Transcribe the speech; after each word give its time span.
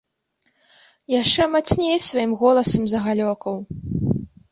Яшчэ 1.21 1.45
мацней 1.55 1.97
сваім 2.09 2.33
голасам 2.39 2.83
загалёкаў. 2.95 3.55